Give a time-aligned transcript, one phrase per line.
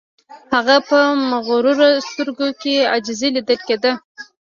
[0.27, 0.99] د هغه په
[1.31, 1.73] مغرورو
[2.09, 3.91] سترګو کې عاجزی لیدل کیده